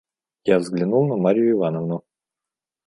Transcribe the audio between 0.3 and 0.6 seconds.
Я